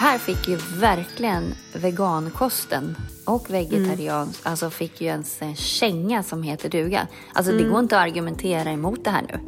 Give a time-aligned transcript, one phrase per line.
[0.00, 1.42] Här fick ju verkligen
[1.74, 4.34] vegankosten och vegetarian, Mm.
[4.42, 7.08] alltså fick ju ens en känga som heter duga.
[7.32, 7.64] Alltså Mm.
[7.64, 9.38] det går inte att argumentera emot det här nu.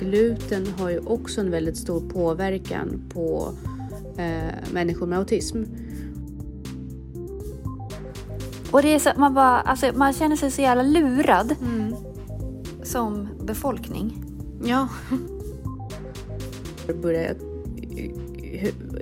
[0.00, 3.52] Gluten har ju också en väldigt stor påverkan på
[4.16, 5.62] eh, människor med autism.
[8.70, 11.94] Och det är så, man bara, alltså man känner sig så jävla lurad Mm.
[12.82, 14.24] som befolkning.
[14.64, 14.88] Ja.
[17.02, 17.34] Börjar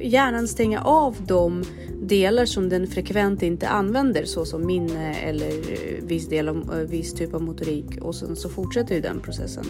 [0.02, 1.64] hjärnan stänga av de
[2.02, 7.14] delar som den frekvent inte använder såsom minne eller eh, viss, del av, eh, viss
[7.14, 9.64] typ av motorik och sen så fortsätter ju den processen.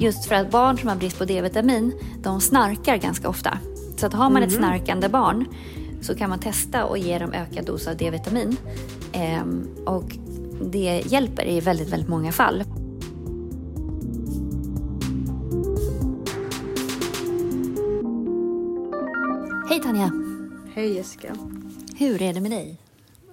[0.00, 1.92] Just för att barn som har brist på D-vitamin,
[2.22, 3.58] de snarkar ganska ofta.
[3.96, 5.46] Så att har man ett snarkande barn
[6.00, 8.56] så kan man testa och ge dem ökad dos av D-vitamin.
[9.12, 10.16] Ehm, och
[10.72, 12.64] det hjälper i väldigt, väldigt många fall.
[19.72, 20.10] Hej Tanja!
[20.74, 21.36] Hej Jessica.
[21.96, 22.78] Hur är det med dig?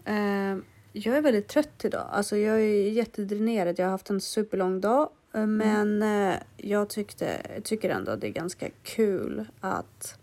[0.06, 0.58] Eh,
[0.94, 2.08] jag är väldigt trött idag.
[2.12, 3.80] Alltså jag är jättedränerad.
[3.80, 5.10] Jag har haft en superlång dag.
[5.34, 10.20] eh, Men eh, jag tyckte, tycker ändå att det är ganska kul att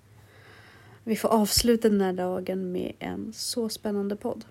[1.05, 4.45] vi får avsluta den här dagen med en så spännande podd.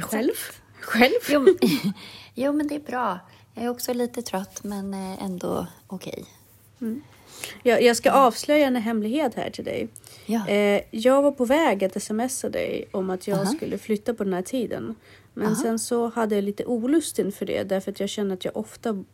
[0.00, 0.32] Själv?
[0.80, 1.12] Själv?
[1.30, 1.58] Jo, men-
[2.34, 3.18] jo, men det är bra.
[3.54, 6.24] Jag är också lite trött, men ändå okej.
[7.62, 9.88] Jag, jag ska avslöja en hemlighet här till dig.
[10.26, 10.48] Ja.
[10.48, 13.46] Eh, jag var på väg att smsa dig om att jag Aha.
[13.46, 14.94] skulle flytta på den här tiden.
[15.34, 15.62] Men Aha.
[15.62, 19.04] sen så hade jag lite olust inför det därför att jag känner att jag ofta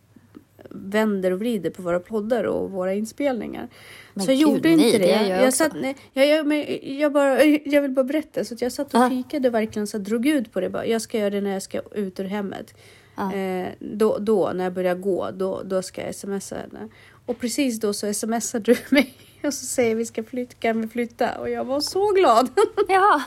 [0.70, 3.68] vänder och vrider på våra poddar och våra inspelningar.
[4.14, 5.06] Men så jag gud, gjorde nej, inte det.
[5.06, 8.44] det jag jag, satt, nej, jag, jag, jag, bara, jag vill bara berätta.
[8.44, 9.08] Så att jag satt och Ja.
[9.08, 10.70] fikade verkligen så drog ut på det.
[10.70, 12.74] Bara, jag ska göra det när jag ska ut ur hemmet.
[13.16, 13.34] Ja.
[13.34, 16.88] Eh, då, då, när jag börjar gå, då, då ska jag smsa henne.
[17.26, 20.88] Och precis då så smsar du mig och så säger vi ska flytta, kan vi
[20.88, 21.38] flytta?
[21.38, 22.48] Och jag var så glad.
[22.88, 23.22] Ja.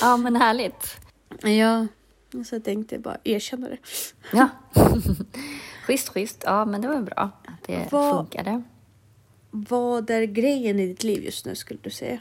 [0.00, 0.96] ja, men härligt.
[1.42, 1.86] ja,
[2.46, 3.78] så jag tänkte bara erkänna det.
[4.32, 4.48] Ja.
[5.86, 6.42] schysst, schysst.
[6.46, 8.62] Ja, men det var bra att det Vad- funkade.
[9.50, 12.18] Vad är grejen i ditt liv just nu skulle du säga?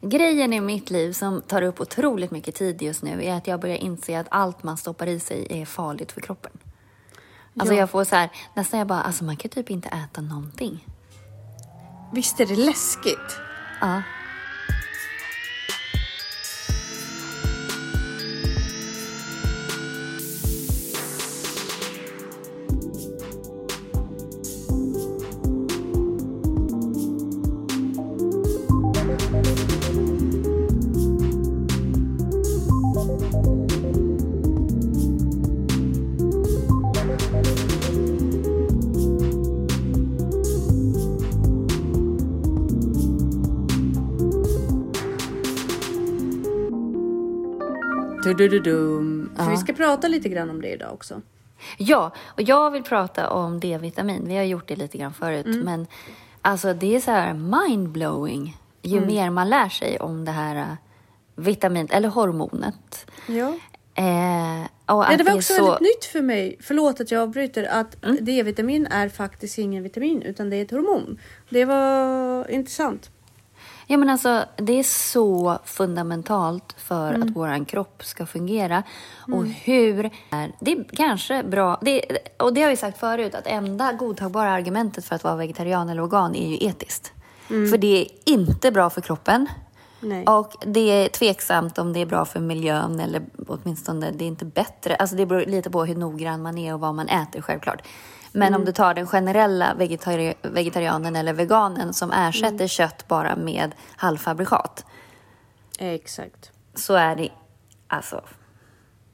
[0.00, 3.60] Grejen i mitt liv som tar upp otroligt mycket tid just nu är att jag
[3.60, 6.52] börjar inse att allt man stoppar i sig är farligt för kroppen.
[7.58, 7.80] Alltså Ja.
[7.80, 10.84] jag får så här, nästan jag bara, alltså man kan typ inte äta någonting.
[12.12, 13.36] Visst är det läskigt?
[13.80, 14.02] Ja.
[48.22, 49.30] Du-du-du-dum.
[49.36, 49.50] För Ja.
[49.50, 51.22] vi ska prata lite grann om det idag också.
[51.76, 54.22] Ja, och jag vill prata om D-vitamin.
[54.26, 55.86] Vi har gjort det lite grann förut, men
[56.42, 60.74] alltså det är så här mindblowing ju mer man lär sig om det här uh,
[61.36, 63.10] vitamin eller hormonet.
[63.26, 63.52] Ja.
[63.94, 65.64] Eh, Ja, det var också så...
[65.64, 70.50] väldigt nytt för mig, förlåt att jag avbryter, att D-vitamin är faktiskt ingen vitamin utan
[70.50, 71.18] det är ett hormon.
[71.48, 73.10] Det var intressant.
[73.90, 78.82] Ja, men alltså, det är så fundamentalt för att vår kropp ska fungera.
[79.32, 80.10] Och hur...
[80.60, 81.78] Det är kanske bra...
[81.82, 82.02] Det,
[82.38, 86.02] och det har vi sagt förut, att enda godtagbara argumentet för att vara vegetarian eller
[86.02, 87.12] vegan är ju etiskt.
[87.46, 89.46] För det är inte bra för kroppen.
[90.00, 90.26] Nej.
[90.26, 94.44] Och det är tveksamt om det är bra för miljön eller åtminstone det är inte
[94.44, 94.96] bättre.
[94.96, 97.82] Alltså det beror lite på hur noggrann man är och vad man äter självklart.
[98.38, 103.74] Men om du tar den generella vegetari- vegetarianen eller veganen som ersätter kött bara med
[103.96, 104.84] halvfabrikat
[105.78, 106.52] Exakt.
[106.74, 107.28] så är det
[107.86, 108.24] alltså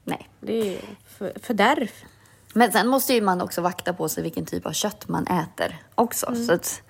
[0.04, 0.31] nej.
[0.40, 1.90] Det är för, fördärv.
[2.52, 5.76] Men sen måste ju man också vakta på sig vilken typ av kött man äter
[5.94, 6.34] också.
[6.46, 6.82] Så att,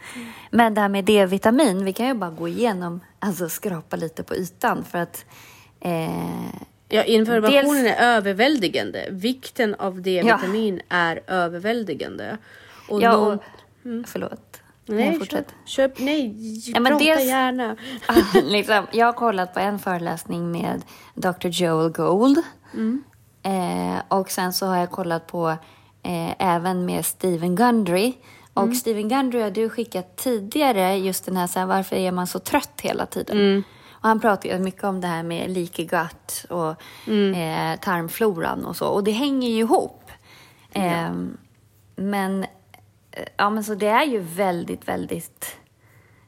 [0.51, 4.35] men det här med D-vitamin, vi kan ju bara gå igenom, alltså skrapa lite på
[4.35, 5.25] ytan för att
[5.81, 9.07] eh, Ja, informationen Dels- är överväldigande.
[9.11, 12.37] Vikten av D-vitamin är överväldigande.
[12.89, 13.43] Och Ja, någon- och,
[14.07, 14.61] Förlåt.
[14.87, 15.21] Nej.
[15.27, 16.35] Köp, köp, nej,
[16.75, 17.77] Ja, men prata dels- gärna.
[18.45, 20.83] liksom, jag har kollat på en föreläsning med
[21.15, 21.47] Dr.
[21.49, 22.39] Joel Gold.
[23.43, 25.49] Eh, och sen så har jag kollat på
[26.03, 28.13] eh, även med Stephen Gundry.
[28.55, 32.27] Och Stephen Gundry har du skickat tidigare just den här, så här varför är man
[32.27, 33.37] så trött hela tiden?
[34.05, 36.69] Och han pratar ju mycket om det här med leaky gut och
[37.13, 38.89] eh, tarmfloran och så.
[38.89, 40.11] Och det hänger ju ihop.
[40.73, 41.37] Ehm,
[41.97, 42.43] men,
[43.11, 45.57] eh, ja, men så det är ju väldigt, väldigt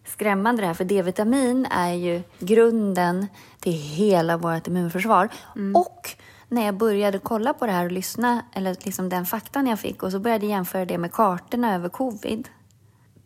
[0.05, 0.75] skrämmande det här.
[0.75, 3.26] För D-vitamin är ju grunden
[3.61, 5.29] till hela vårt immunförsvar.
[5.75, 6.11] Och
[6.49, 10.02] när jag började kolla på det här och lyssna, eller liksom den faktan jag fick
[10.02, 12.49] och så började jag jämföra det med kartorna över covid.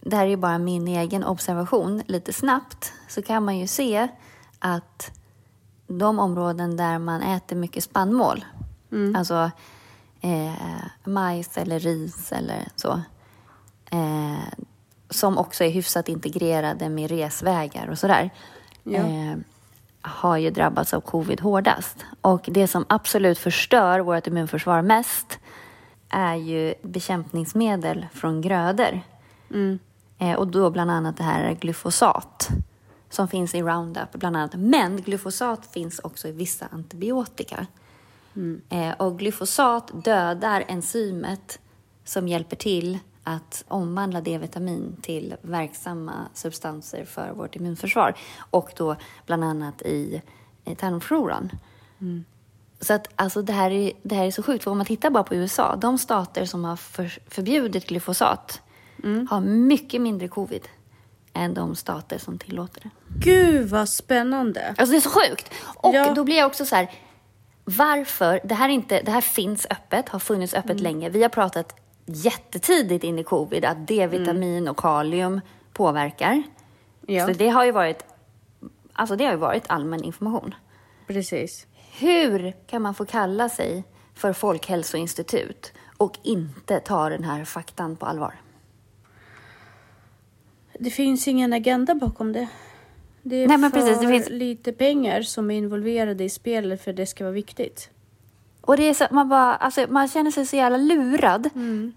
[0.01, 2.03] Det här är ju bara min egen observation.
[2.07, 4.09] Lite snabbt så kan man ju se
[4.61, 5.11] att
[5.87, 8.45] de områden där man äter mycket spannmål,
[9.17, 9.51] alltså
[10.21, 13.01] eh, majs eller ris eller så,
[13.91, 14.63] eh,
[15.11, 18.31] som också är hyfsat integrerade med resvägar och sådär,
[18.83, 18.99] Ja.
[18.99, 19.37] eh,
[20.03, 22.05] har ju drabbats av covid hårdast.
[22.21, 25.39] Och det som absolut förstör vårt immunförsvar mest
[26.09, 29.01] är ju bekämpningsmedel från grödor.
[30.19, 32.49] Eh, och då bland annat det här glyfosat
[33.11, 34.55] som finns i Roundup bland annat.
[34.55, 37.67] Men glyfosat finns också i vissa antibiotika.
[38.69, 41.59] Eh, och glyfosat dödar enzymet
[42.05, 48.15] som hjälper till att omvandla D-vitamin till verksamma substanser för vårt immunförsvar.
[48.51, 48.97] Och då
[49.27, 50.23] bland annat i,
[50.65, 51.51] i tarmfloran.
[52.81, 55.11] Så att alltså det här, är, det här är så sjukt, för om man tittar
[55.11, 58.63] bara på USA, de stater som har för, förbjudit glyfosat
[59.31, 60.69] har mycket mindre covid
[61.35, 62.91] än de stater som tillåter det.
[63.31, 64.67] Gud vad spännande.
[64.79, 65.51] Alltså det är så sjukt!
[65.77, 66.15] Och Ja.
[66.15, 66.91] då blir jag också så här,
[67.65, 68.41] varför?
[68.45, 70.83] Det här, är inte, det här finns öppet, har funnits öppet Mm.
[70.83, 71.09] länge.
[71.09, 75.41] Vi har pratat jättetidigt in i covid att D-vitamin och kalium
[75.73, 76.33] påverkar.
[76.33, 76.43] Mm.
[77.07, 78.05] Ja, Så det har ju varit,
[78.93, 80.55] alltså det har ju varit allmän information.
[81.07, 81.67] precis.
[81.99, 83.85] Hur kan man få kalla sig
[84.15, 88.35] för folkhälsoinstitut och inte ta den här faktan på allvar?
[90.83, 92.49] Det finns ingen agenda bakom det.
[93.23, 96.85] Det är Nej, men för precis, det finns- lite pengar som är involverade i spelet
[96.85, 97.91] för det ska vara viktigt.
[98.61, 101.93] Och det är så, man, bara, alltså, man känner sig så jävla lurad Mm.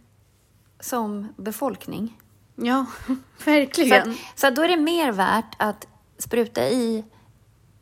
[0.79, 2.17] som befolkning.
[2.55, 3.15] Ja, Så,
[3.45, 4.15] verkligen.
[4.35, 5.87] så att då är det mer värt att
[6.17, 7.03] spruta i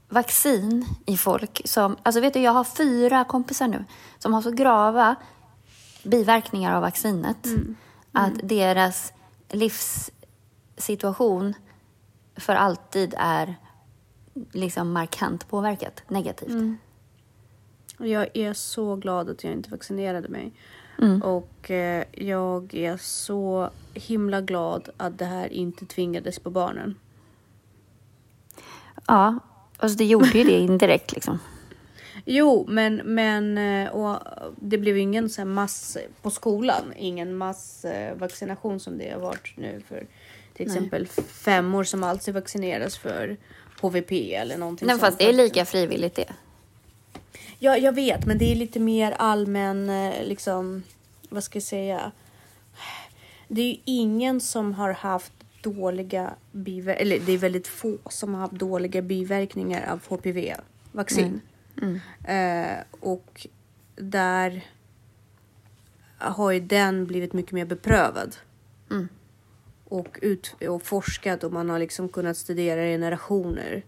[0.09, 1.97] vaccin i folk som...
[2.03, 3.85] Alltså vet du, jag har fyra kompisar nu
[4.19, 5.15] som har så grava
[6.03, 7.47] biverkningar av vaccinet
[8.11, 9.13] att deras
[10.89, 11.53] livssituation
[12.35, 13.55] för alltid är
[14.51, 16.79] liksom markant påverkat negativt.
[17.97, 20.51] Jag är så glad att jag inte vaccinerade mig.
[21.01, 21.21] Mm.
[21.21, 26.95] Och eh, jag är så himla glad att det här inte tvingades på barnen.
[29.07, 29.39] Ja,
[29.77, 31.39] alltså det gjorde ju det indirekt liksom.
[32.25, 34.19] Jo, men, men eh, och
[34.55, 36.93] det blev ingen så mass på skolan.
[36.97, 40.07] Ingen massvaccination som det har varit nu för
[40.53, 43.37] till exempel femmor som alltid vaccineras för
[43.81, 45.01] HVP eller någonting Nej, sånt.
[45.01, 46.33] fast det är lika frivilligt det.
[47.59, 50.83] Ja, jag vet, men det är lite mer allmän, eh, liksom,
[51.29, 52.11] vad ska jag säga?
[53.47, 58.33] Det är ju ingen som har haft dåliga biverkningar, eller det är väldigt få som
[58.33, 61.41] har haft dåliga biverkningar av HPV-vaccin.
[62.23, 63.47] Eh, och
[63.95, 64.65] där
[66.17, 68.35] har ju den blivit mycket mer beprövad.
[68.91, 69.09] Mm.
[69.91, 73.83] Och, ut, och forskat och man har liksom kunnat studera generationer.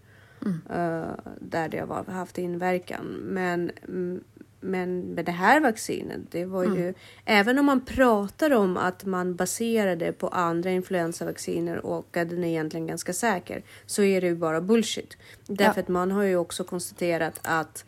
[0.70, 1.10] eh,
[1.40, 3.04] där det har haft inverkan.
[3.22, 4.24] Men, mm,
[4.60, 6.94] men med det här vaccinet, det var ju...
[7.24, 12.44] Även om man pratar om att man baserar det på andra influensavacciner och att den
[12.44, 15.16] är egentligen ganska säker, så är det ju bara bullshit.
[15.46, 15.82] Därför Ja.
[15.82, 17.84] att man har ju också konstaterat att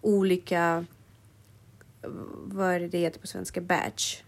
[0.00, 0.84] olika...
[2.44, 3.60] Vad är det det heter på svenska?
[3.60, 4.22] Batch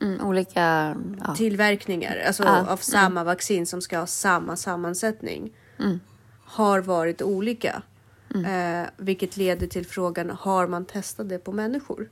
[0.00, 0.96] Mm, olika...
[1.26, 1.34] Ja.
[1.34, 6.00] tillverkningar alltså Ja, av samma vaccin som ska ha samma sammansättning Mm.
[6.44, 7.82] har varit olika.
[8.34, 12.08] Eh, vilket leder till frågan, har man testat det på människor?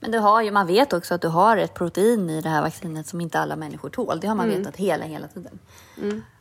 [0.00, 2.62] Men du har ju, man vet också att du har ett protein i det här
[2.62, 4.20] vaccinet som inte alla människor tål.
[4.20, 5.58] Det har man vetat hela, hela tiden.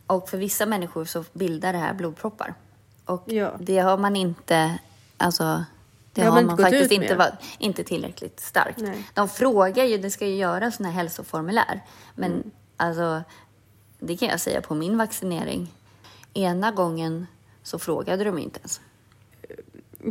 [0.08, 2.54] Och för vissa människor så bildar det här blodproppar.
[3.06, 3.52] Och Ja.
[3.60, 4.80] det har man inte,
[5.18, 5.64] alltså
[6.14, 8.80] det, har har man man, faktiskt inte, var, inte tillräckligt starkt.
[8.80, 9.04] Nej.
[9.14, 11.82] De frågar ju, det ska ju göras sådana här hälsoformulär.
[12.16, 12.52] Men Mm.
[12.78, 13.24] alltså,
[14.00, 15.74] det kan jag säga på min vaccinering.
[16.34, 17.28] Ena gången
[17.64, 18.82] så frågade de inte ens.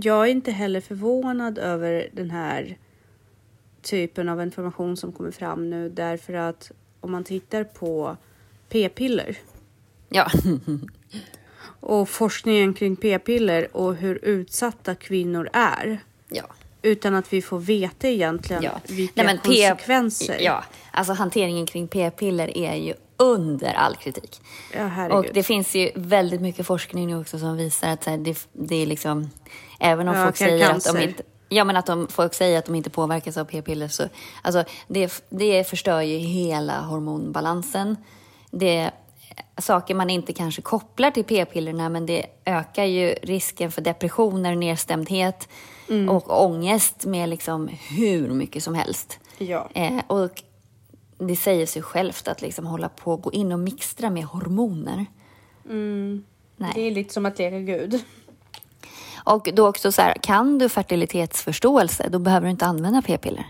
[0.03, 2.79] Jag är inte heller förvånad över den här
[3.83, 8.17] typen av information som kommer fram nu därför att om man tittar på
[8.69, 9.39] p-piller
[10.09, 10.31] Ja,
[11.83, 16.43] och forskningen kring p-piller och hur utsatta kvinnor är ja.
[16.83, 18.81] utan att vi får veta egentligen Ja.
[18.89, 20.37] vilka Nej, konsekvenser.
[20.41, 24.41] Ja, alltså hanteringen kring p-piller är ju under all kritik.
[24.77, 25.09] Ja.
[25.19, 28.83] Och det finns ju väldigt mycket forskning nu också som visar att här, det, det
[28.83, 29.31] är liksom,
[29.81, 31.01] även om Ja, folk säger att de cancer.
[31.09, 34.09] inte, Ja, men att de, folk säger att de inte påverkas av p-piller, så
[34.43, 37.97] alltså, det, det förstör ju hela hormonbalansen.
[38.51, 38.91] Det
[39.59, 45.49] saker man inte kanske kopplar till p-pillerna, men det ökar ju risken för depressioner, nedstämdhet
[45.89, 46.09] Mm.
[46.09, 49.19] och ångest med liksom hur mycket som helst.
[49.39, 49.69] Ja.
[49.75, 50.43] Eh, och
[51.19, 55.07] det säger sig självt att liksom hålla på och gå in och mixtra med hormoner.
[55.71, 56.25] Mm.
[56.75, 58.05] Det är lite som att leka gud.
[59.25, 63.47] Och då också så här, kan du fertilitetsförståelse, då behöver du inte använda p-piller.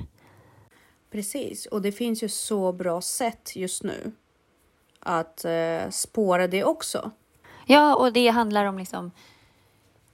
[1.13, 4.13] Precis, och det finns ju så bra sätt just nu
[5.03, 7.11] att eh, spåra det också.
[7.67, 9.11] Ja, och det handlar om liksom...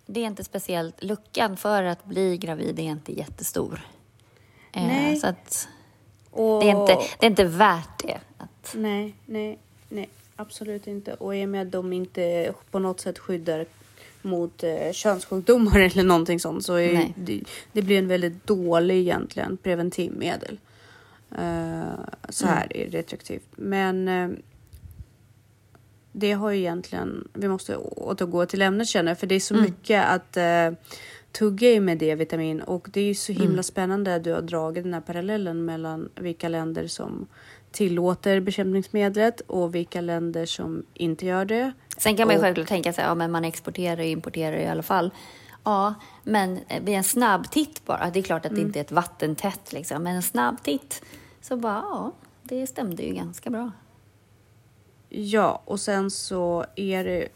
[0.06, 1.02] Det är inte speciellt...
[1.02, 3.80] Luckan för att bli gravid är inte jättestor.
[4.72, 5.16] Eh, Nej.
[5.16, 5.68] Så att
[6.30, 6.60] Och...
[6.62, 8.18] det är, inte, det är inte värt det.
[8.38, 11.14] Att, Nej, nej, nej, absolut inte.
[11.14, 13.66] Och i och med att de inte på något sätt skyddar
[14.22, 17.40] mot eh, könssjukdomar eller någonting sånt så är det,
[17.72, 20.58] det blir en väldigt dålig egentligen preventivmedel.
[21.38, 21.92] Eh,
[22.28, 23.46] så här är det retroaktivt.
[23.56, 24.28] Men eh,
[26.18, 29.54] det har ju egentligen, vi måste återgå till ämnet känner jag, för det är så
[29.54, 30.70] mycket att eh,
[31.32, 34.84] tugga i med D-vitamin och det är ju så himla spännande att du har dragit
[34.84, 37.26] den här parallellen mellan vilka länder som
[37.70, 41.72] tillåter bekämpningsmedlet och vilka länder som inte gör det.
[41.96, 44.66] sen kan man ju Och- självklart tänka sig, ja men man exporterar och importerar i
[44.66, 45.10] alla fall.
[45.64, 45.94] Ja,
[46.24, 48.92] men eh, vid en snabb titt bara, det är klart att det inte är ett
[48.92, 51.02] vattentätt liksom, men en snabb titt
[51.40, 53.70] så bara, ja, det stämde ju ganska bra.
[55.08, 57.28] Ja, och sen så är det,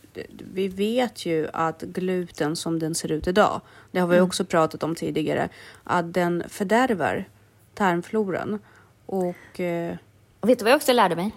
[0.54, 3.60] vi vet ju att gluten som den ser ut idag,
[3.90, 5.48] det har vi också pratat om tidigare,
[5.84, 7.28] att den fördärvar
[7.74, 8.58] tarmfloran.
[9.06, 9.96] Och eh,
[10.40, 11.30] Och vet du vad jag också lärde mig?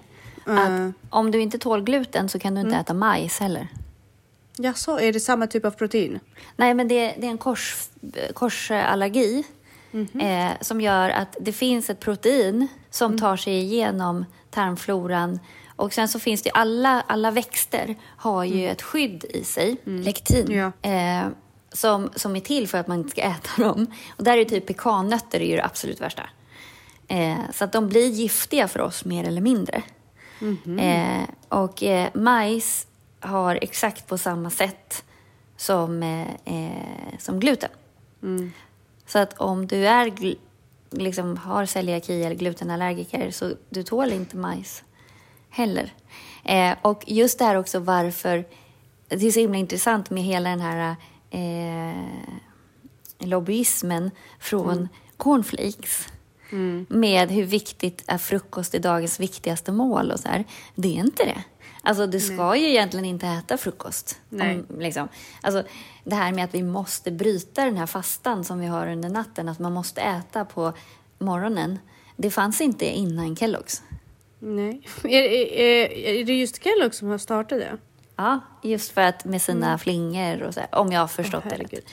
[0.47, 3.67] eh, Att om du inte tål gluten så kan du inte äta majs heller.
[4.57, 6.19] jaså, är det samma typ av protein?
[6.55, 7.89] Nej, men det, det är en kors,
[8.33, 9.43] korsallergi
[10.21, 15.39] eh, som gör att det finns ett protein som tar sig igenom tarmfloran.
[15.75, 20.51] Och sen så finns det alla, alla växter har ju ett skydd i sig, lektin,
[20.51, 20.89] Ja.
[20.89, 21.27] eh,
[21.71, 23.87] som, som är till för att man inte ska äta dem.
[24.17, 26.23] Och där är typ pekannötter är ju det absolut värsta.
[27.07, 29.83] Eh, så att de blir giftiga för oss mer eller mindre.
[30.79, 32.87] Eh, och eh, majs
[33.19, 35.03] har exakt på samma sätt
[35.57, 37.69] som, eh, eh, som gluten.
[39.07, 40.13] Så att om du är
[40.91, 44.83] liksom har celiaki eller glutenallergiker så du tål inte majs
[45.55, 45.93] heller.
[46.43, 48.45] Eh, och just det här också varför
[49.07, 50.95] det är så himla intressant med hela den här
[51.29, 51.95] eh,
[53.19, 56.07] lobbyismen från cornflakes.
[56.87, 60.45] Med hur viktigt är frukost i dagens viktigaste mål och så här.
[60.75, 61.43] Det är inte det.
[61.81, 64.19] Alltså du ska ju egentligen inte äta frukost.
[64.29, 64.63] Nej.
[64.69, 65.07] Om, liksom.
[65.41, 65.63] alltså,
[66.03, 69.49] det här med att vi måste bryta den här fastan som vi har under natten,
[69.49, 70.73] att man måste äta på
[71.19, 71.79] morgonen.
[72.15, 73.81] Det fanns inte innan Kellogg's.
[74.47, 74.81] Nej.
[75.03, 77.77] Är, är, är det just Kellogg som har startat det?
[78.15, 81.53] Ja, just för att med sina flingor och så här, om jag har förstått Åh,
[81.57, 81.85] det rätt.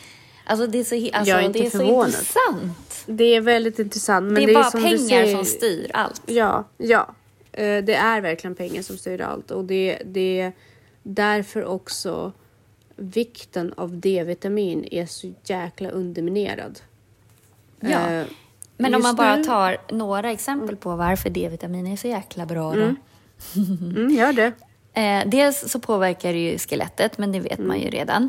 [0.46, 2.08] Alltså det är så, alltså, Jag är inte det är så förvånad.
[2.08, 3.04] intressant.
[3.06, 4.32] Det är väldigt intressant.
[4.32, 6.22] Men det är bara som du pengar som styr allt.
[6.26, 7.14] Ja, ja.
[7.52, 10.52] Eh, Det är verkligen pengar som styr allt och det, det är
[11.02, 12.32] därför också
[12.96, 16.80] vikten av D-vitamin är så jäkla underminerad.
[17.80, 18.24] Ja.
[18.82, 22.74] Men om man bara nu- tar några exempel på varför D-vitamin är så jäkla bra
[22.74, 22.94] då.
[23.56, 24.52] Mm, gör det.
[24.94, 28.28] Eh, dels så påverkar det ju skelettet, men det vet man ju redan.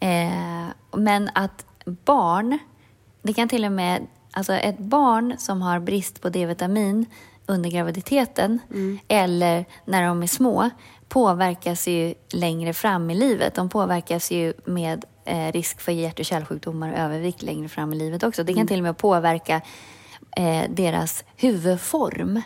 [0.00, 2.58] Eh, men att barn,
[3.22, 7.06] det kan till och med, alltså ett barn som har brist på D-vitamin
[7.46, 8.58] under graviditeten
[9.08, 10.70] eller när de är små
[11.08, 13.54] påverkas ju längre fram i livet.
[13.54, 17.96] De påverkas ju med eh, risk för hjärt och kärlsjukdomar och övervikt längre fram i
[17.96, 18.44] livet också.
[18.44, 19.60] Det kan till och med påverka
[20.36, 22.42] eh, deras huvudform.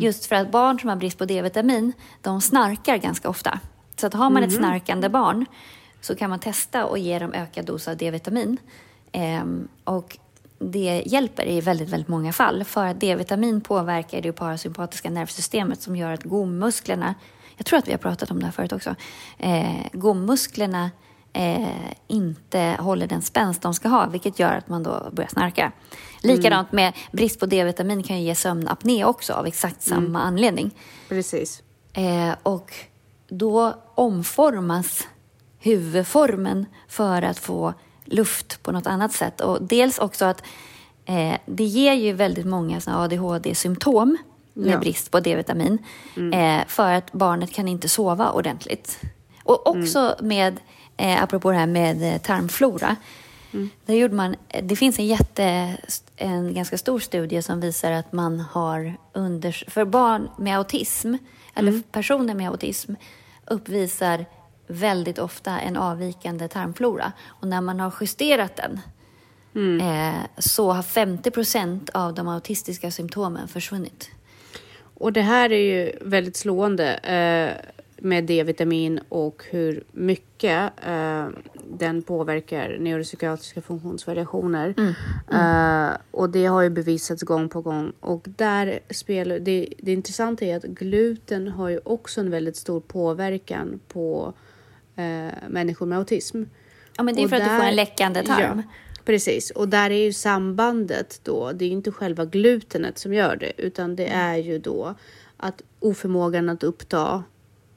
[0.00, 3.60] Just för att barn som har brist på D-vitamin, de snarkar ganska ofta.
[3.96, 5.46] Så att har man ett snarkande barn
[6.00, 8.56] så kan man testa och ge dem ökad dos av D-vitamin.
[9.12, 10.18] Ehm, och
[10.58, 12.64] det hjälper i väldigt, väldigt många fall.
[12.64, 17.14] För att D-vitamin påverkar det parasympatiska nervsystemet som gör att gommusklerna,
[17.56, 18.94] jag tror att vi har pratat om det här förut också,
[19.38, 20.90] eh, gommusklerna
[21.32, 21.68] eh,
[22.06, 25.72] inte håller den spänst de ska ha, vilket gör att man då börjar snarka.
[26.22, 30.70] Likadant med brist på D-vitamin kan ju ge sömnapné också av exakt samma anledning.
[31.08, 31.62] Precis.
[31.92, 32.72] Eh, och
[33.28, 35.08] då omformas
[35.58, 39.40] huvudformen för att få luft på något annat sätt.
[39.40, 40.42] Och dels också att
[41.04, 44.18] eh, det ger ju väldigt många ADHD-symptom
[44.54, 44.78] med Ja.
[44.78, 45.78] brist på D-vitamin.
[46.34, 49.00] Eh, för att barnet kan inte sova ordentligt.
[49.44, 50.60] Och också med,
[51.00, 52.96] eh, apropå det här med eh, tarmflora,
[53.52, 55.76] eh, Där gjorde man, det finns en, jätte,
[56.16, 61.14] en ganska stor studie som visar att man har under, för barn med autism,
[61.54, 62.94] eller personer med autism,
[63.46, 64.26] uppvisar
[64.66, 67.12] väldigt ofta en avvikande tarmflora.
[67.26, 68.80] Och när man har justerat den
[69.80, 74.10] eh, så har 50 procent av de autistiska symptomen försvunnit.
[74.94, 76.94] Och det här är ju väldigt slående.
[76.94, 81.26] Eh, med D-vitamin och hur mycket eh,
[81.78, 84.74] den påverkar neuropsykiatriska funktionsvariationer.
[85.32, 87.92] Eh, och det har ju bevisats gång på gång.
[88.00, 92.80] Och där spelar, det, det intressanta är att gluten har ju också en väldigt stor
[92.80, 94.32] påverkan på
[94.96, 96.42] eh, människor med autism.
[96.96, 98.62] Ja, men det är Och för att du får där- en läckande tarm.
[98.66, 98.72] Ja,
[99.04, 103.52] precis, och där är ju sambandet då, det är inte själva glutenet som gör det,
[103.56, 104.94] utan det är ju då
[105.36, 107.24] att oförmågan att uppta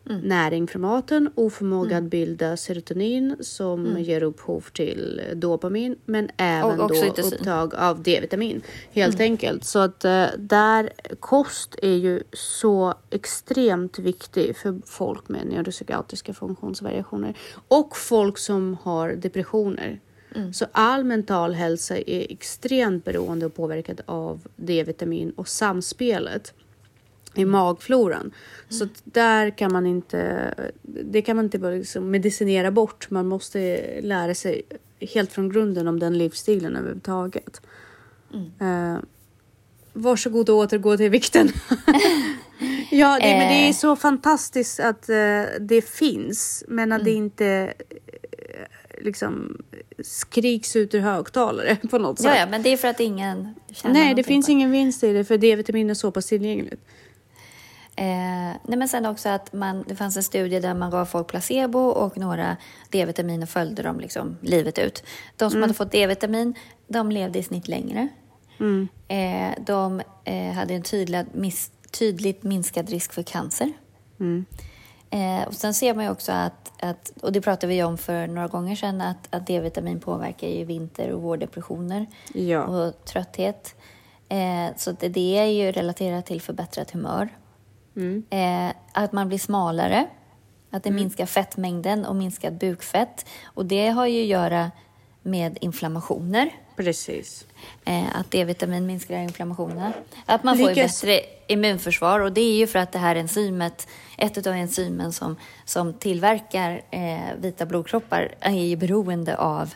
[0.09, 0.21] Mm.
[0.21, 6.79] näring från maten, oförmåga att bilda serotonin som ger upphov till dopamin, men även Mm.
[6.79, 9.31] Och då upptag av D-vitamin helt Mm.
[9.31, 9.65] enkelt.
[9.65, 17.37] Så att eh, där kost är ju så extremt viktig för folk med neuropsykiatriska funktionsvariationer
[17.67, 19.99] och folk som har depressioner.
[20.35, 20.53] Mm.
[20.53, 26.53] Så all mental hälsa är extremt beroende och påverkad av D-vitamin och samspelet
[27.35, 28.31] i magfloran.
[28.69, 33.09] Så att där kan man inte, det kan man inte bara liksom medicinera bort.
[33.09, 34.61] Man måste lära sig
[34.99, 37.61] helt från grunden om den livsstilen överhuvudtaget.
[38.33, 38.93] Mm.
[38.93, 38.99] Eh,
[39.93, 41.47] varsågod och återgå till vikten.
[42.91, 43.73] ja, det, men det är Eh.
[43.73, 49.57] så fantastiskt att eh, det finns, men att det inte eh, liksom
[50.03, 52.35] skriks ut ur högtalare på något sätt.
[52.39, 55.13] Ja, men det är för att ingen tjänar Nej, det finns på ingen vinst i
[55.13, 56.81] det för D-vitamin är så pass tillgängligt.
[57.95, 58.05] Eh,
[58.63, 61.79] nej men sen också att man, det fanns en studie där man gav folk placebo
[61.79, 62.57] och några
[62.89, 65.03] D-vitaminer följde dem liksom livet ut.
[65.37, 66.55] De som hade fått D-vitamin,
[66.87, 68.07] de levde i snitt längre.
[69.07, 73.73] Eh, de eh, hade en tydlig, mis, tydligt minskad risk för cancer.
[75.09, 78.27] Eh, och sen ser man ju också att, att, och det pratade vi om för
[78.27, 82.63] några gånger sedan, att, att D-vitamin påverkar ju vinter och vårdepressioner Ja.
[82.63, 83.75] och trötthet.
[84.29, 87.29] Eh, så det, det är ju relaterat till förbättrat humör.
[88.29, 90.05] Eh, att man blir smalare,
[90.71, 93.25] att det minskar fettmängden och minskad bukfett.
[93.45, 94.71] Och det har ju att göra
[95.21, 96.49] med inflammationer.
[96.75, 97.45] Precis.
[97.85, 99.93] Eh, att D-vitamin minskar inflammationer.
[100.25, 102.19] Att man får ett Lyckas- bättre immunförsvar.
[102.19, 106.81] Och det är ju för att det här enzymet, ett av enzymen som, som tillverkar
[106.91, 109.73] eh, vita blodkroppar, är ju beroende av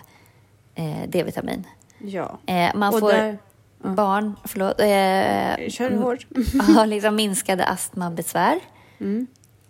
[0.75, 1.63] eh, D-vitamin.
[1.99, 2.39] Ja.
[2.45, 3.38] Eh, man Och får där-
[3.84, 6.26] barn, förlåt, eh, Kör hårt.
[6.76, 8.60] har liksom minskade astmabesvär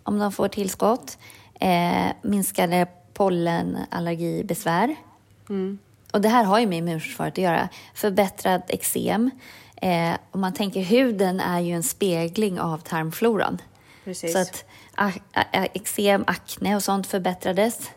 [0.02, 1.18] om de får tillskott.
[1.60, 4.96] Eh, minskade pollenallergibesvär.
[6.12, 7.68] Och det här har ju med immunförsvaret att göra.
[7.94, 9.30] Förbättrad eksem.
[9.76, 13.58] Eh, om man tänker huden är ju en spegling av tarmfloran.
[14.04, 14.32] Precis.
[14.32, 14.64] Så att
[15.52, 17.90] eksem, akne och sånt förbättrades.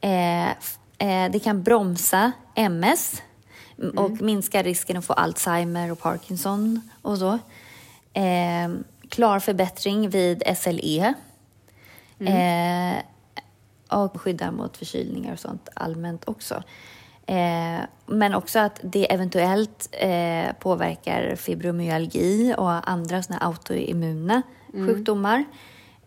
[0.00, 3.22] Eh, f- eh, det kan bromsa MS
[3.96, 7.38] och minska risken att få Alzheimer och Parkinson och så.
[8.12, 8.70] Eh,
[9.08, 11.14] klar förbättring vid SLE.
[12.18, 13.02] Eh,
[13.88, 16.62] och skyddar mot förkylningar och sånt allmänt också.
[17.26, 25.44] Eh, men också att det eventuellt eh, påverkar fibromyalgi och andra såna autoimmuna sjukdomar.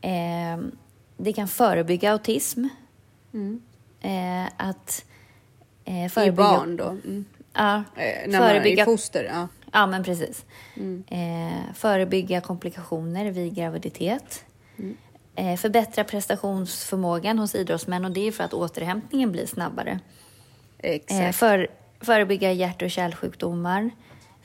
[0.01, 0.57] Eh,
[1.17, 2.67] det kan förebygga autism.
[4.01, 5.05] Eh, att
[5.85, 6.43] eh, I förebygga...
[6.43, 6.87] barn då.
[6.87, 7.25] Mm.
[7.53, 9.23] Ja, Eh, när man är förebygga foster.
[9.23, 9.47] Ja.
[9.71, 10.45] Ja, men precis.
[11.07, 14.45] Eh, förebygga komplikationer vid graviditet.
[15.35, 19.99] Eh, förbättra prestationsförmågan hos idrottsmän och det är för att återhämtningen blir snabbare.
[20.77, 21.21] Exakt.
[21.21, 21.67] Eh, för,
[22.01, 23.89] förebygga hjärt och kärlsjukdomar.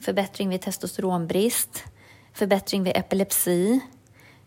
[0.00, 1.84] Förbättring vid testosteronbrist.
[2.32, 3.80] Förbättring vid epilepsi.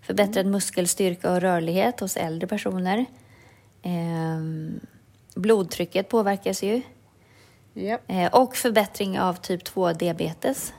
[0.01, 3.05] Förbättrad muskelstyrka och rörlighet hos äldre personer.
[3.81, 4.41] Eh,
[5.35, 6.81] blodtrycket påverkas ju.
[7.73, 7.99] Ja.
[8.07, 10.73] Eh, och förbättring av typ 2-diabetes.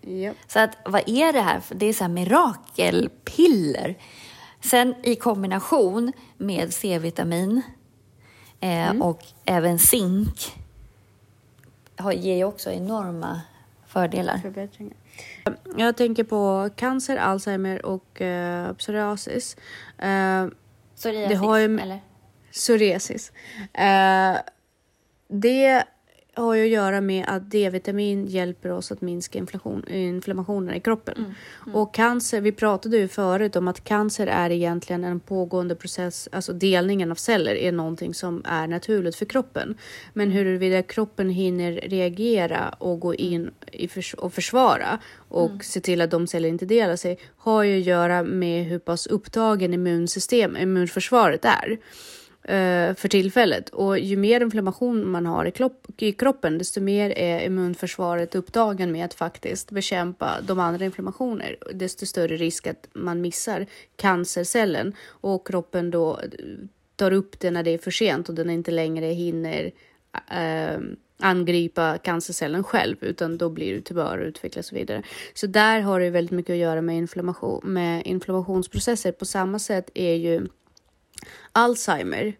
[0.00, 0.32] Ja.
[0.46, 1.60] Så att vad är det här?
[1.60, 1.74] för?
[1.74, 3.94] Det är så här mirakelpiller.
[4.60, 7.62] Sen i kombination med C-vitamin
[8.60, 10.52] eh, och även zink
[11.96, 13.40] har, ger ju också enorma
[13.86, 14.38] fördelar.
[14.38, 14.96] Förbättringar.
[15.76, 19.56] Jag tänker på cancer, Alzheimer och eh, psoriasis.
[19.98, 20.46] Eh,
[20.96, 22.00] Psoriasis, Det har ju- eller?
[22.52, 23.32] psoriasis.
[23.72, 24.36] Eh,
[25.28, 25.84] det
[26.34, 31.14] har ju att göra med att D-vitamin hjälper oss att minska inflation, inflammationen i kroppen.
[31.18, 31.34] Mm.
[31.66, 31.76] Mm.
[31.76, 36.52] Och cancer, vi pratade ju förut om att cancer är egentligen en pågående process, alltså
[36.52, 39.78] delningen av celler är någonting som är naturligt för kroppen.
[40.12, 45.60] Men huruvida kroppen hinner reagera och gå in i förs och försvara och mm.
[45.60, 49.06] se till att de celler inte delar sig har ju att göra med hur pass
[49.06, 51.78] upptagen immunsystem, immunförsvaret är.
[52.44, 53.68] Eh, för tillfället.
[53.68, 55.52] Och ju mer inflammation man har i,
[55.96, 61.56] i, kroppen, desto mer är immunförsvaret upptagen med att faktiskt bekämpa de andra inflammationer.
[61.74, 66.28] Desto större risk att man missar cancercellen och kroppen då eh,
[66.96, 69.70] tar upp det när det är för sent och den inte längre hinner
[70.30, 70.80] äh,
[71.18, 75.02] angripa cancercellen själv, utan då blir det tumör och utvecklas och så vidare.
[75.34, 79.12] Så där har det väldigt mycket att göra med, inflammation, med inflammationsprocesser.
[79.12, 80.48] På samma sätt är ju
[81.52, 82.32] Alzheimer.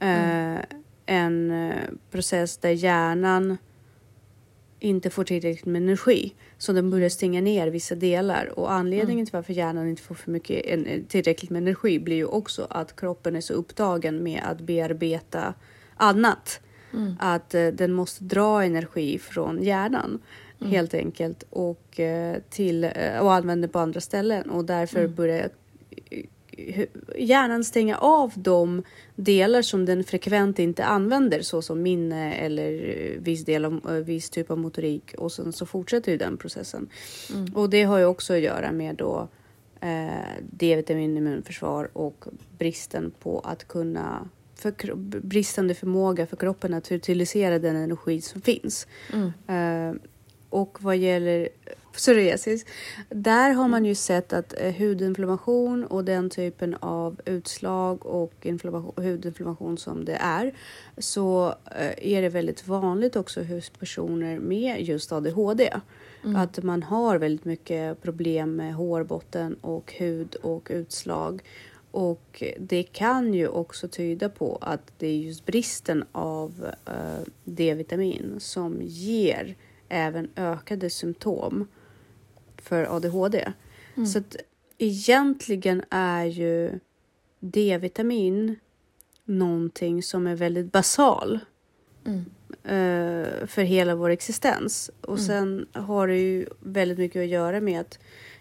[0.00, 0.56] Mm.
[0.56, 0.62] Eh,
[1.06, 3.56] en eh, process där hjärnan
[4.80, 6.34] inte får tillräckligt med energi.
[6.58, 8.58] Så den börjar stänga ner vissa delar.
[8.58, 9.26] Och anledningen mm.
[9.26, 13.36] till varför hjärnan inte får för mycket, tillräckligt med energi blir ju också att kroppen
[13.36, 15.54] är så upptagen med att bearbeta
[15.96, 16.60] annat.
[16.92, 17.16] Mm.
[17.18, 20.18] Att eh, den måste dra energi från hjärnan
[20.60, 20.72] mm.
[20.72, 24.50] helt enkelt och, eh, till, eh, och använder på andra ställen.
[24.50, 25.14] Och därför mm.
[25.14, 25.48] börjar
[27.16, 28.82] hjärnan stänga av de
[29.14, 32.72] delar som den frekvent inte använder såsom minne eller
[33.18, 36.88] viss, del av, viss typ av motorik och sen så fortsätter ju den processen.
[37.34, 37.54] Mm.
[37.54, 39.28] Och det har ju också att göra med då
[39.80, 40.08] eh,
[40.50, 42.24] D-vitamin, immunförsvar och
[42.58, 48.86] bristen på att kunna för, bristande förmåga för kroppen att utilisera den energi som finns.
[49.12, 49.32] Mm.
[49.48, 50.00] Eh,
[50.48, 51.48] och vad gäller
[51.94, 52.64] psoriasis,
[53.08, 58.46] där har man ju sett att eh, hudinflammation och den typen av utslag och
[58.96, 60.54] hudinflammation som det är,
[60.98, 65.70] så eh, är det väldigt vanligt också hos personer med just ADHD.
[66.24, 66.36] Mm.
[66.36, 71.42] Att man har väldigt mycket problem med hårbotten och hud och utslag.
[71.90, 78.34] Och det kan ju också tyda på att det är just bristen av uh, D-vitamin
[78.38, 79.56] som ger
[79.88, 81.66] även ökade symptom
[82.64, 83.52] för ADHD.
[83.96, 84.06] Mm.
[84.06, 84.36] Så att
[84.78, 86.78] egentligen är ju
[87.40, 88.56] D-vitamin
[89.24, 91.38] någonting som är väldigt basal
[92.06, 92.18] mm.
[92.18, 94.90] uh, för hela vår existens.
[95.00, 95.26] Och mm.
[95.26, 97.98] sen har det ju väldigt mycket att göra med att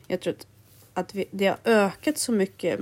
[0.07, 0.47] jag tror att,
[0.93, 2.79] att vi, det har ökat så mycket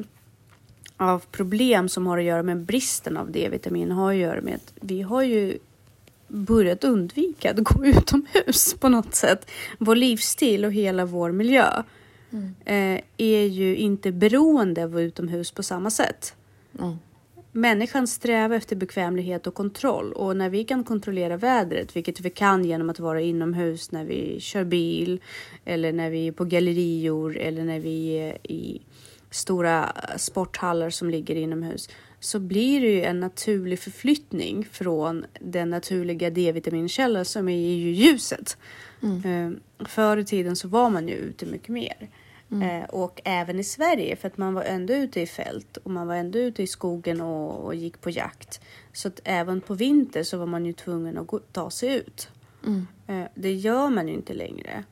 [0.97, 4.73] av problem som har att göra med bristen av D-vitamin har att göra med att
[4.82, 5.58] vi har ju
[6.32, 9.50] börjat undvika att gå utomhus på något sätt.
[9.78, 11.84] Vår livsstil och hela vår miljö
[12.32, 12.56] mm.
[12.65, 16.36] eh, är ju inte beroende av utomhus på samma sätt.
[16.80, 16.96] Mm.
[17.54, 22.65] Människan strävar efter bekvämlighet och kontroll och när vi kan kontrollera vädret, vilket vi kan
[22.65, 25.22] genom att vara inomhus när vi kör bil
[25.65, 28.82] eller när vi är på gallerior eller när vi är i
[29.30, 31.89] stora sporthallar som ligger inomhus
[32.23, 38.57] så blir det ju en naturlig förflyttning från den naturliga D-vitaminkällan som är ju ljuset.
[39.03, 39.25] Mm.
[39.79, 42.10] Eh, förr i tiden så var man ju ute mycket mer.
[42.51, 42.69] Mm.
[42.69, 46.07] Eh, och även i Sverige för att man var ändå ute i fält och man
[46.07, 48.62] var ändå ute i skogen och, och gick på jakt.
[48.93, 52.29] Så att även på vinter så var man ju tvungen att gå, ta sig ut.
[52.65, 52.88] Mm.
[53.07, 54.84] Eh, det gör man ju inte längre.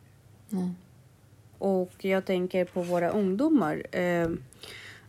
[1.57, 3.83] Och jag tänker på våra ungdomar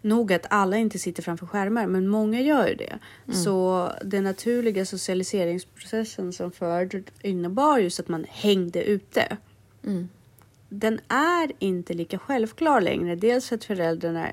[0.02, 2.98] nog att alla inte sitter framför skärmar, men många gör det.
[3.26, 3.40] Mm.
[3.40, 9.36] Så den naturliga socialiseringsprocessen som förr innebar just att man hängde ute.
[9.84, 10.08] Mm.
[10.68, 13.16] Den är inte lika självklar längre.
[13.16, 14.26] Dels för att föräldrarna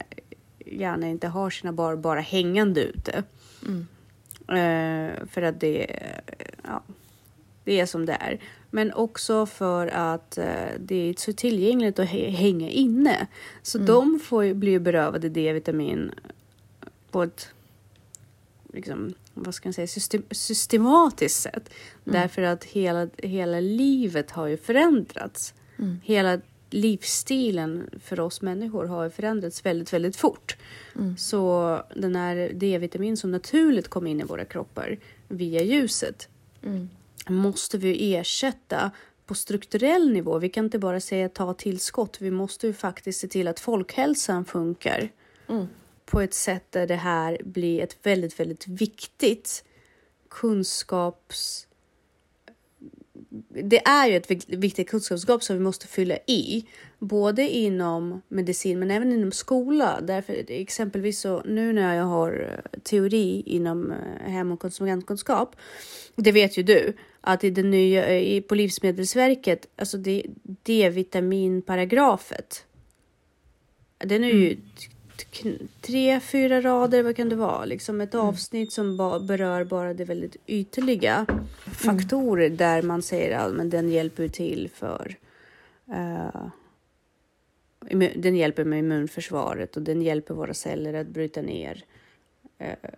[0.65, 3.23] gärna inte har sina barn bara hängande ute.
[3.65, 3.87] Mm.
[4.49, 5.99] Uh, för att det,
[6.63, 6.83] ja,
[7.63, 8.39] det är som det är.
[8.77, 10.45] Men också för att eh,
[10.79, 13.27] det är så tillgängligt att hänga inne.
[13.61, 13.87] Så mm.
[13.87, 16.11] de får, blir berövade D-vitamin
[17.11, 17.49] på ett
[18.73, 21.69] liksom, vad ska man säga, system, systematiskt sätt.
[22.05, 22.21] Mm.
[22.21, 25.53] Därför att hela, hela livet har ju förändrats.
[25.77, 25.99] Mm.
[26.03, 30.57] Hela livsstilen för oss människor har förändrats väldigt, väldigt fort.
[30.95, 31.17] Mm.
[31.17, 36.29] Så den här D-vitamin som naturligt kom in i våra kroppar via ljuset
[36.63, 36.89] mm
[37.29, 38.91] måste vi ersätta
[39.25, 40.39] på strukturell nivå.
[40.39, 42.17] Vi kan inte bara säga ta tillskott.
[42.21, 45.09] Vi måste ju faktiskt se till att folkhälsan funkar
[45.47, 45.67] mm.
[46.05, 49.63] på ett sätt där det här blir ett väldigt, väldigt viktigt
[50.29, 51.66] kunskaps
[53.49, 56.65] det är ju ett viktigt kunskapsgap som vi måste fylla i,
[56.99, 59.99] både inom medicin men även inom skola.
[60.01, 63.97] Därför exempelvis så nu när jag har teori inom eh,
[64.31, 65.55] hem och konsumentkunskap,
[66.15, 72.65] det vet ju du, att i det nya i, på Livsmedelsverket, alltså det D-vitaminparagrafet,
[73.97, 74.61] den är ju mm
[75.81, 77.65] tre, fyra rader, vad kan det vara?
[77.65, 78.25] Liksom ett mm.
[78.25, 81.25] avsnitt som ba berör bara det väldigt ytliga.
[81.77, 82.57] Faktorer mm.
[82.57, 85.15] där man säger att men den hjälper till för
[85.89, 86.47] uh,
[88.15, 91.85] den hjälper med immunförsvaret och den hjälper våra celler att bryta ner
[92.61, 92.89] uh,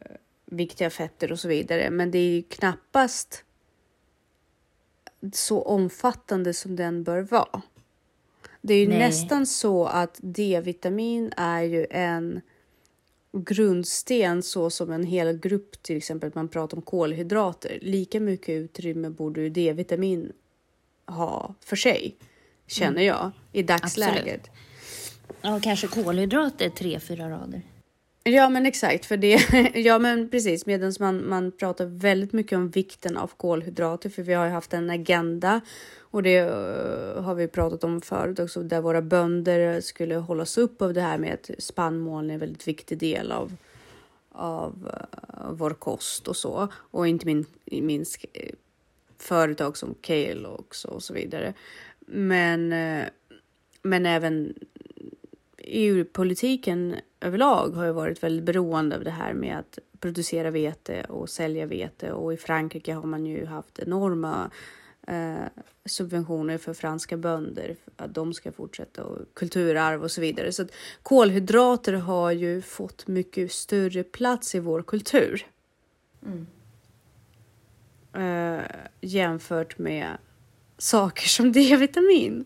[0.45, 1.89] viktiga fetter och så vidare.
[1.89, 3.43] Men det är ju knappast
[5.33, 7.61] så omfattande som den bör vara.
[8.61, 8.99] Det är ju Nej.
[8.99, 12.41] nästan så att D-vitamin är ju en
[13.31, 17.79] grundsten så som en hel grupp, till exempel man pratar om kolhydrater.
[17.81, 20.31] Lika mycket utrymme borde D-vitamin
[21.05, 22.15] ha för sig,
[22.67, 23.05] känner mm.
[23.05, 24.17] jag, i dagsläget.
[24.17, 24.49] Absolut.
[25.41, 27.61] Ja, kanske kolhydrater tre, fyra rader.
[28.23, 29.71] Ja, men exakt, för det.
[29.79, 30.65] ja, men precis.
[30.65, 34.73] Medan man, man pratar väldigt mycket om vikten av kolhydrater, för vi har ju haft
[34.73, 35.61] en agenda
[36.11, 40.81] och det uh, har vi pratat om förut också, där våra bönder skulle hållas upp
[40.81, 43.55] av det här med att spannmål är en väldigt viktig del av,
[44.31, 46.67] av uh, vår kost och så.
[46.73, 48.49] Och inte min, minst eh,
[49.17, 51.53] företag som Kale också och så vidare.
[52.07, 53.05] Men, uh,
[53.81, 54.53] men även
[55.69, 61.29] EU-politiken överlag har ju varit väldigt beroende av det här med att producera vete och
[61.29, 64.51] sälja vete och i Frankrike har man ju haft enorma
[65.07, 70.51] eh, subventioner för franska bönder, för att de ska fortsätta och kulturarv och så vidare.
[70.51, 70.71] Så att
[71.03, 75.47] kolhydrater har ju fått mycket större plats i vår kultur.
[76.25, 76.47] Mm.
[78.13, 78.65] Eh,
[79.01, 80.17] jämfört med
[80.77, 82.45] saker som D-vitamin.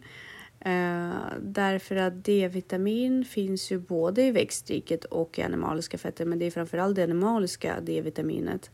[0.66, 6.46] Eh, därför att D-vitamin finns ju både i växtriket och i animaliska fetter, men det
[6.46, 8.72] är framförallt det animaliska D-vitaminet,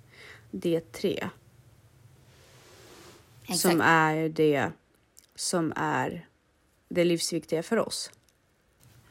[0.51, 1.29] D3,
[3.43, 3.61] Exakt.
[3.61, 4.71] som är det
[5.35, 6.27] som är
[6.89, 8.11] det livsviktiga för oss.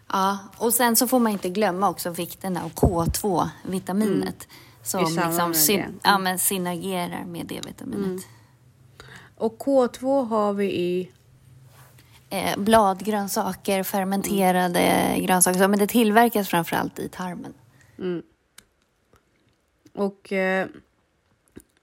[0.09, 4.77] Ja, och sen så får man inte glömma också vikten av K2-vitaminet mm.
[4.83, 6.01] som liksom syn mm.
[6.03, 8.07] ja, men synergerar med D-vitaminet.
[8.07, 8.21] Mm.
[9.37, 11.11] Och K2 har vi i
[12.31, 15.27] eh, bladgrönsaker, fermenterade mm.
[15.27, 15.69] grönsaker.
[15.69, 17.55] Men det tillverkas framför allt i tarmen.
[17.99, 18.23] Mm.
[19.93, 20.69] Och eh,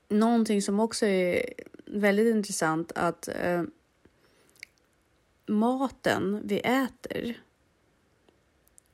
[0.09, 1.53] någonting som också är
[1.85, 3.63] väldigt intressant att eh,
[5.45, 7.41] maten vi äter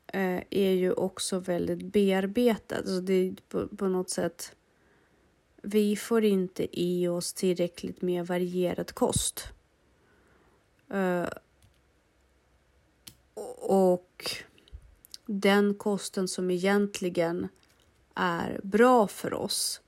[0.08, 2.76] eh, är ju också väldigt bearbetad.
[2.76, 4.56] Alltså det är på, på något sätt
[5.62, 9.48] vi får inte i oss tillräckligt med varierad kost.
[10.94, 11.28] Uh,
[13.62, 14.32] och
[15.26, 17.48] den kosten som egentligen
[18.16, 19.82] är bra för oss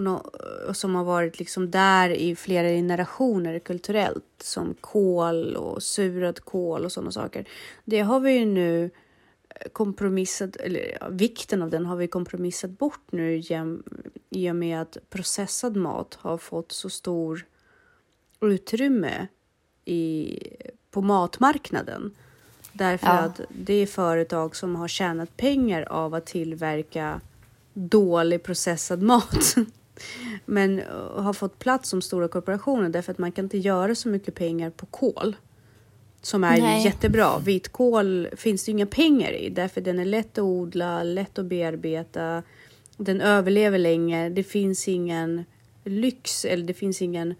[0.00, 0.30] no
[0.66, 6.84] eh, som har varit liksom där i flera generationer kulturellt som kol och surad kol
[6.84, 7.48] och sådana saker.
[7.84, 8.90] Det har vi ju nu
[9.48, 13.42] eh, kompromissat, eller ja, vikten av den har vi kompromissat bort nu
[14.30, 17.46] i och med att processad mat har fått så stor
[18.40, 19.26] utrymme
[19.84, 20.38] i,
[20.90, 22.10] på matmarknaden.
[22.72, 23.12] Därför ja.
[23.12, 27.20] att det är företag som har tjänat pengar av att tillverka
[27.74, 29.54] dålig processad mat.
[30.44, 34.08] Men uh, har fått plats som stora korporationer därför att man kan inte göra så
[34.08, 35.36] mycket pengar på kol.
[36.22, 36.84] Som är Nej.
[36.84, 37.38] jättebra.
[37.38, 42.42] Vitkål finns det inga pengar i därför den är lätt att odla, lätt att bearbeta.
[42.96, 44.28] Den överlever länge.
[44.28, 45.44] Det finns ingen
[45.84, 47.34] lyx eller det finns ingen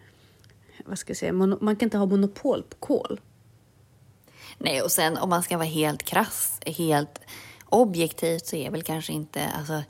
[0.85, 3.21] vad ska jag säga, man kan inte ha monopol på kol.
[4.59, 7.21] Nej, och sen om man ska vara helt krass, helt
[7.65, 9.83] objektivt så är väl kanske inte, alltså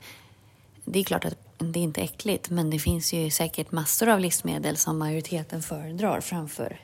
[0.85, 4.19] det är klart att det är inte äckligt, men det finns ju säkert massor av
[4.19, 6.79] livsmedel som majoriteten föredrar framför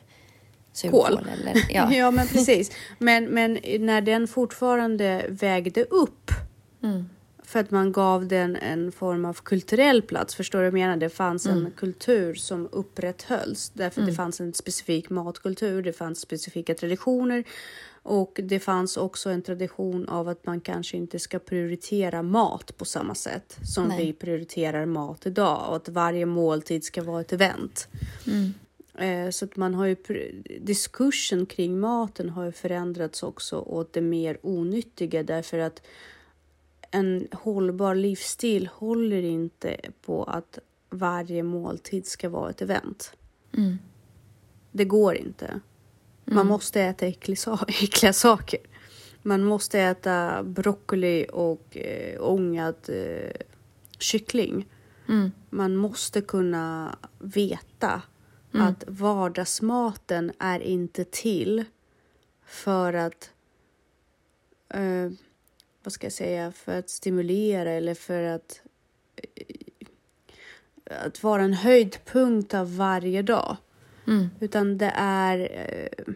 [0.72, 1.28] surkål.
[1.32, 1.92] Eller, ja.
[1.94, 2.70] ja, men precis.
[2.98, 6.30] Men, men när den fortfarande vägde upp
[6.82, 7.08] mm
[7.52, 10.34] för att man gav den en form av kulturell plats.
[10.34, 10.96] Förstår du vad jag menar?
[10.96, 11.66] Det fanns mm.
[11.66, 14.10] en kultur som upprätthölls därför mm.
[14.10, 17.44] det fanns en specifik matkultur, det fanns specifika traditioner
[18.02, 22.84] och det fanns också en tradition av att man kanske inte ska prioritera mat på
[22.84, 24.06] samma sätt som Nej.
[24.06, 27.88] vi prioriterar mat idag och att varje måltid ska vara ett event.
[28.26, 28.54] Mm.
[28.98, 29.96] Eh, så att man har ju
[30.60, 35.82] diskursen kring maten har ju förändrats också åt det mer onyttiga därför att
[36.92, 40.58] en hållbar livsstil håller inte på att
[40.90, 43.12] varje måltid ska vara ett event.
[43.56, 43.78] Mm.
[44.72, 45.60] Det går inte.
[46.24, 47.06] Man måste äta
[47.66, 48.60] äckliga saker.
[49.22, 53.32] Man måste äta broccoli och eh, ångad eh,
[53.98, 54.68] kyckling.
[55.08, 55.32] Mm.
[55.50, 58.02] Man måste kunna veta
[58.52, 61.64] att vardagsmaten är inte till
[62.44, 63.30] för att
[64.68, 65.10] eh,
[65.82, 68.60] vad ska jag säga, för att stimulera eller för att
[69.16, 69.56] eh,
[71.06, 73.56] att vara en höjdpunkt av varje dag.
[74.06, 74.28] Mm.
[74.40, 76.14] Utan det är eh,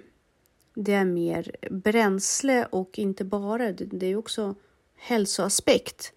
[0.75, 4.55] det är mer bränsle och inte bara, det, det är också
[4.97, 6.13] hälsoaspekt.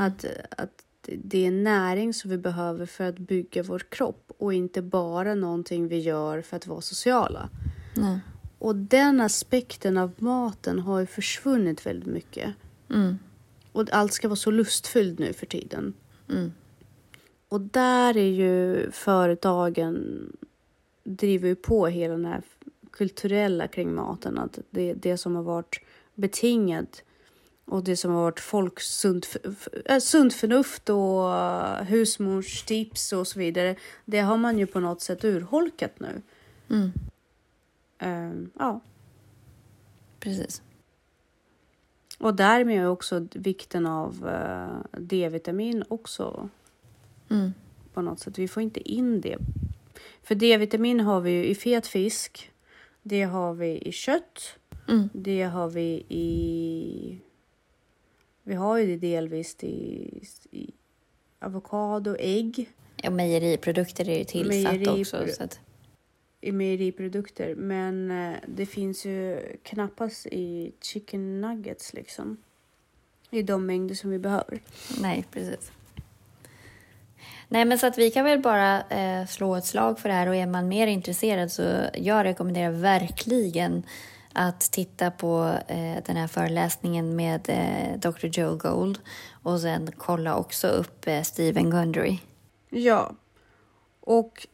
[0.00, 4.82] Att, att det är näring som vi behöver för att bygga vår kropp och inte
[4.82, 7.48] bara någonting vi gör för att vara sociala.
[7.96, 8.20] Nej.
[8.58, 12.50] Och den aspekten av maten har ju försvunnit väldigt mycket.
[12.90, 13.18] Mm.
[13.72, 15.94] Och allt ska vara så lustfyllt nu för tiden.
[16.28, 16.52] Mm.
[17.48, 20.26] Och där är ju företagen
[21.04, 22.42] driver ju på hela den här
[22.90, 24.38] kulturella kring maten.
[24.38, 25.80] Att det, det som har varit
[26.14, 27.02] betingat
[27.64, 29.36] och det som har varit folks sunt,
[29.84, 33.76] äh, sunt förnuft och uh, husmorstips och så vidare.
[34.04, 36.22] Det har man ju på något sätt urholkat nu.
[36.68, 36.92] Mm.
[37.98, 38.80] Ehm, ja.
[40.20, 40.62] Precis.
[42.20, 46.48] Och därmed är också vikten av eh, D-vitamin också
[47.30, 47.52] Mm.
[47.94, 48.38] på något sätt.
[48.38, 49.38] Vi får inte in det.
[50.22, 52.50] För D-vitamin har vi ju i fet fisk.
[53.02, 54.58] Det har vi i kött.
[54.88, 55.08] Mm.
[55.12, 57.18] Det har vi i...
[58.42, 59.68] Vi har ju det delvis i,
[60.50, 60.70] i
[61.40, 62.70] avokado, ägg,
[63.02, 65.26] Ja, mejeriprodukter är ju tillsatt Mejeri- också.
[65.36, 65.60] Så att,
[66.40, 67.54] i mejeriprodukter.
[67.54, 72.36] Men eh, det finns ju knappast i chicken nuggets liksom.
[73.30, 74.60] I de mängder som vi behöver.
[75.00, 75.72] nej, precis.
[77.48, 80.26] Nej, men så att vi kan väl bara eh, slå ett slag för det här
[80.26, 81.62] och är man mer intresserad så
[81.94, 83.82] jag rekommenderar verkligen
[84.32, 88.26] att titta på eh, den här föreläsningen med eh, Dr.
[88.26, 88.98] Joe Gold
[89.42, 92.18] och sen kolla också upp eh, Stephen Gundry.
[92.68, 93.12] Ja.
[94.00, 94.46] Och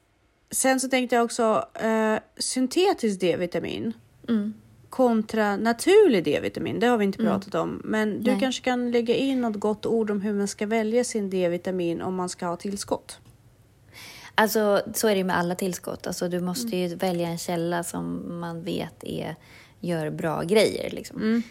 [0.51, 3.93] sen så tänkte jag också eh, syntetiskt D-vitamin
[4.29, 4.55] Mm.
[4.91, 6.81] kontra naturlig D-vitamin.
[6.81, 7.33] Det har vi inte Mm.
[7.33, 7.81] pratat om.
[7.85, 8.41] Men du Nej.
[8.41, 12.15] kanske kan lägga in något gott ord om hur man ska välja sin D-vitamin om
[12.15, 13.19] man ska ha tillskott.
[14.35, 16.07] Alltså, så är det med alla tillskott.
[16.07, 19.37] Alltså, du måste ju välja en källa som man vet är,
[19.81, 20.91] gör bra grejer.
[20.91, 21.43] Liksom.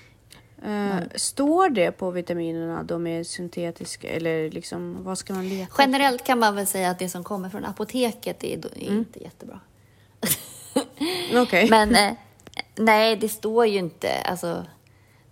[0.66, 5.74] Eh, Står det på vitaminerna de är syntetiska eller liksom vad ska man leta?
[5.78, 9.60] Generellt kan man väl säga att det som kommer från apoteket är, är inte jättebra.
[11.36, 11.70] Okej.
[11.70, 12.14] Men eh,
[12.76, 14.22] nej, det står ju inte.
[14.22, 14.66] Alltså,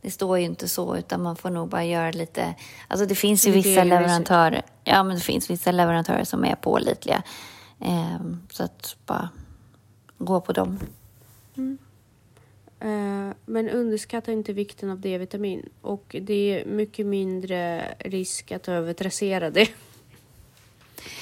[0.02, 2.56] det står ju inte så, utan man får nog bara göra lite...
[2.88, 4.62] Alltså det finns ju Lite vissa leverantörer.
[4.84, 7.24] Ja, men det finns vissa leverantörer som är pålitliga.
[7.80, 9.30] Ehm, så att bara
[10.18, 10.80] gå på dem.
[11.56, 11.64] Eh,
[13.46, 19.70] men underskatta inte vikten av D-vitamin och det är mycket mindre risk att övertrassera det.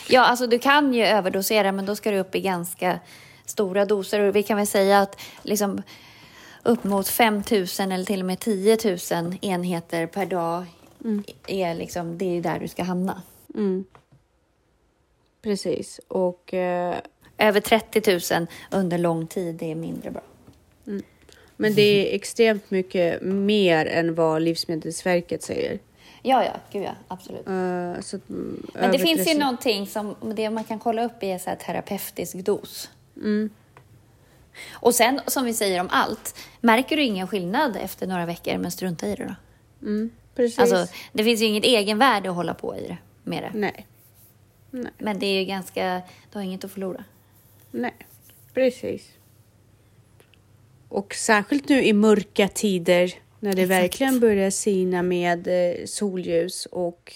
[0.09, 2.99] Ja, alltså du kan ju överdosera, men då ska du upp i ganska
[3.45, 4.19] stora doser.
[4.19, 5.81] Och vi kan väl säga att liksom
[6.63, 7.43] upp mot 5 000
[7.79, 8.77] eller till och med 10
[9.11, 10.65] 000 enheter per dag
[11.47, 13.21] är liksom, det är där du ska hamna.
[13.55, 13.85] Mm.
[15.41, 15.99] Precis.
[16.07, 16.95] Och, eh,
[17.37, 20.21] Över 30 000 under lång tid, är mindre bra.
[21.61, 25.79] Men det är extremt mycket mer än vad Livsmedelsverket säger.
[26.21, 27.47] Ja, ja, gud ja, absolut.
[27.47, 31.37] Eh, så mm, Men det finns ju någonting som det man kan kolla upp är
[31.37, 32.89] så här terapeutisk dos.
[33.15, 33.49] Mm.
[34.71, 38.71] Och sen, som vi säger om allt, märker du ingen skillnad efter några veckor, men
[38.71, 39.35] strunta i det då.
[39.87, 40.59] Mm, precis.
[40.59, 43.59] Alltså, det finns ju inget egenvärde att hålla på i det, med det.
[43.59, 43.87] Nej.
[44.71, 44.91] Nej.
[44.97, 47.03] Men det är ju ganska, du har inget att förlora.
[47.71, 47.93] Nej.
[48.53, 49.09] Precis.
[50.91, 53.81] Och särskilt nu i mörka tider när det Exakt.
[53.83, 57.13] verkligen börjar sina med eh, solljus och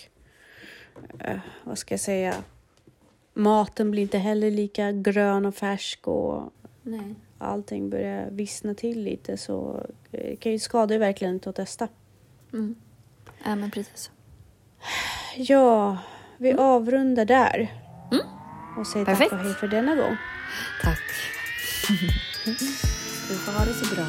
[1.20, 2.36] eh, vad ska jag säga?
[3.34, 7.16] Maten blir inte heller lika grön och färsk och Nej.
[7.38, 11.88] allting börjar vissna till lite så eh, kan ju skada verkligen inte att testa.
[12.54, 12.76] Mm.
[13.46, 14.12] Ja, men precis.
[15.36, 15.98] Ja,
[16.38, 17.74] vi avrundar där.
[18.12, 18.26] Mm.
[18.78, 19.30] Och säger Perfekt.
[19.30, 20.18] tack och hej för denna gång.
[20.84, 21.00] Tack.
[23.30, 24.06] Du får ha det så bra.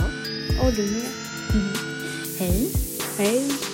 [0.66, 1.10] Och du med.
[2.38, 2.72] Hej.
[3.18, 3.65] Hej.